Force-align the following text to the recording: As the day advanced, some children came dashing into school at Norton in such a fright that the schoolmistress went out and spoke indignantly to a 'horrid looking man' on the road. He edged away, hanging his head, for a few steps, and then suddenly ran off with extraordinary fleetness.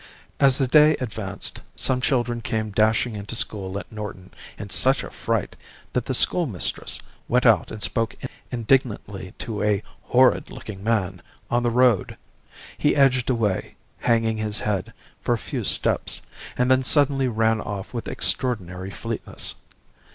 As 0.39 0.57
the 0.57 0.65
day 0.65 0.95
advanced, 0.99 1.61
some 1.75 2.01
children 2.01 2.41
came 2.41 2.71
dashing 2.71 3.15
into 3.15 3.35
school 3.35 3.77
at 3.77 3.91
Norton 3.91 4.31
in 4.57 4.71
such 4.71 5.03
a 5.03 5.11
fright 5.11 5.55
that 5.93 6.05
the 6.07 6.15
schoolmistress 6.15 6.99
went 7.27 7.45
out 7.45 7.69
and 7.69 7.83
spoke 7.83 8.15
indignantly 8.51 9.35
to 9.37 9.61
a 9.61 9.83
'horrid 10.05 10.49
looking 10.49 10.83
man' 10.83 11.21
on 11.51 11.61
the 11.61 11.69
road. 11.69 12.17
He 12.79 12.95
edged 12.95 13.29
away, 13.29 13.75
hanging 13.99 14.37
his 14.37 14.57
head, 14.61 14.91
for 15.21 15.33
a 15.33 15.37
few 15.37 15.63
steps, 15.63 16.21
and 16.57 16.71
then 16.71 16.83
suddenly 16.83 17.27
ran 17.27 17.61
off 17.61 17.93
with 17.93 18.07
extraordinary 18.07 18.89
fleetness. 18.89 19.53